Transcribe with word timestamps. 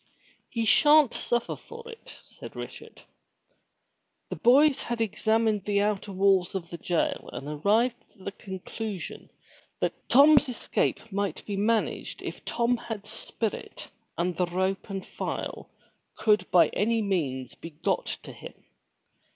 "He 0.49 0.65
sha'n't 0.65 1.13
suffer 1.13 1.55
for 1.55 1.83
it," 1.87 2.15
said 2.23 2.55
Richard. 2.55 3.03
The 4.29 4.35
boys 4.35 4.81
had 4.81 4.99
examined 4.99 5.63
the 5.65 5.81
outer 5.81 6.11
walls 6.11 6.55
of 6.55 6.71
the 6.71 6.79
jail 6.79 7.29
and 7.31 7.47
arrived 7.47 7.95
at 8.17 8.25
the 8.25 8.31
conclusion 8.31 9.29
that 9.79 9.93
Tom's 10.09 10.49
escape 10.49 11.11
might 11.11 11.45
be 11.45 11.55
managed 11.55 12.23
if 12.23 12.43
Tom 12.45 12.77
had 12.77 13.05
spirit 13.05 13.87
and 14.17 14.35
the 14.35 14.47
rope 14.47 14.89
and 14.89 15.05
file 15.05 15.69
could 16.15 16.49
by 16.49 16.69
any 16.69 17.03
means 17.03 17.53
be 17.53 17.69
got 17.69 18.07
to 18.23 18.33
him. 18.33 18.55